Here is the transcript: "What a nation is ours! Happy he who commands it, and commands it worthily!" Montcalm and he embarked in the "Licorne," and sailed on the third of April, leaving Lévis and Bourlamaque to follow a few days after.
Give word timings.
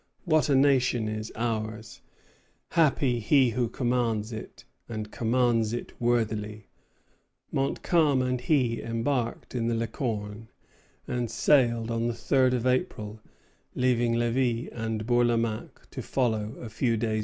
"What 0.25 0.49
a 0.49 0.55
nation 0.55 1.07
is 1.07 1.31
ours! 1.35 2.01
Happy 2.71 3.19
he 3.19 3.51
who 3.51 3.69
commands 3.69 4.33
it, 4.33 4.65
and 4.89 5.11
commands 5.11 5.73
it 5.73 5.93
worthily!" 6.01 6.65
Montcalm 7.51 8.23
and 8.23 8.41
he 8.41 8.81
embarked 8.81 9.53
in 9.53 9.67
the 9.67 9.75
"Licorne," 9.75 10.47
and 11.07 11.29
sailed 11.29 11.91
on 11.91 12.07
the 12.07 12.15
third 12.15 12.55
of 12.55 12.65
April, 12.65 13.21
leaving 13.75 14.15
Lévis 14.15 14.69
and 14.71 15.05
Bourlamaque 15.05 15.87
to 15.91 16.01
follow 16.01 16.55
a 16.59 16.67
few 16.67 16.97
days 16.97 17.09
after. 17.17 17.19